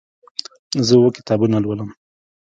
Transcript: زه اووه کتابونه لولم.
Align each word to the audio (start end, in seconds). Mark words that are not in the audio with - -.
زه 0.85 0.93
اووه 0.97 1.11
کتابونه 1.17 1.57
لولم. 1.63 1.89